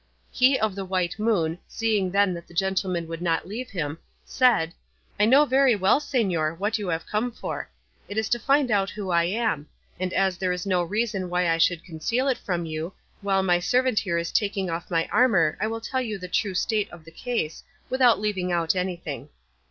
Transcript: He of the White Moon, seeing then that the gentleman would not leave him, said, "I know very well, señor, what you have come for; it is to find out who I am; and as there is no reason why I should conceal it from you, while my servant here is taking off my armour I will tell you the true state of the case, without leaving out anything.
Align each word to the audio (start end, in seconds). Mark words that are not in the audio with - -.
He 0.31 0.57
of 0.59 0.73
the 0.73 0.83
White 0.83 1.19
Moon, 1.19 1.59
seeing 1.67 2.09
then 2.09 2.33
that 2.33 2.47
the 2.47 2.55
gentleman 2.55 3.05
would 3.07 3.21
not 3.21 3.47
leave 3.47 3.69
him, 3.69 3.99
said, 4.25 4.73
"I 5.19 5.25
know 5.25 5.45
very 5.45 5.75
well, 5.75 5.99
señor, 5.99 6.57
what 6.57 6.79
you 6.79 6.87
have 6.87 7.05
come 7.05 7.31
for; 7.31 7.69
it 8.09 8.17
is 8.17 8.27
to 8.29 8.39
find 8.39 8.71
out 8.71 8.89
who 8.89 9.11
I 9.11 9.25
am; 9.25 9.67
and 9.99 10.11
as 10.11 10.39
there 10.39 10.51
is 10.51 10.65
no 10.65 10.81
reason 10.81 11.29
why 11.29 11.47
I 11.47 11.59
should 11.59 11.83
conceal 11.85 12.27
it 12.29 12.39
from 12.39 12.65
you, 12.65 12.93
while 13.21 13.43
my 13.43 13.59
servant 13.59 13.99
here 13.99 14.17
is 14.17 14.31
taking 14.31 14.71
off 14.71 14.89
my 14.89 15.07
armour 15.11 15.55
I 15.61 15.67
will 15.67 15.81
tell 15.81 16.01
you 16.01 16.17
the 16.17 16.27
true 16.27 16.55
state 16.55 16.89
of 16.89 17.05
the 17.05 17.11
case, 17.11 17.63
without 17.87 18.19
leaving 18.19 18.51
out 18.51 18.75
anything. 18.75 19.29